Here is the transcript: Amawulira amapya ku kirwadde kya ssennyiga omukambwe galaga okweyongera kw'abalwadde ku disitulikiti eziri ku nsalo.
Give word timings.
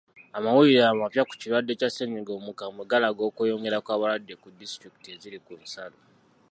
Amawulira 0.37 0.83
amapya 0.87 1.23
ku 1.29 1.33
kirwadde 1.41 1.73
kya 1.79 1.89
ssennyiga 1.91 2.31
omukambwe 2.39 2.81
galaga 2.91 3.21
okweyongera 3.29 3.77
kw'abalwadde 3.85 4.33
ku 4.41 4.47
disitulikiti 4.59 5.07
eziri 5.15 5.37
ku 5.45 5.53
nsalo. 5.63 5.97